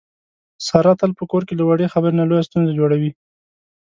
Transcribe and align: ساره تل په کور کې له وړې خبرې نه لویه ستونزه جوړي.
ساره 0.67 0.93
تل 0.99 1.11
په 1.19 1.23
کور 1.31 1.41
کې 1.47 1.53
له 1.59 1.63
وړې 1.67 1.91
خبرې 1.93 2.15
نه 2.19 2.25
لویه 2.29 2.47
ستونزه 2.47 2.73
جوړي. 2.79 3.09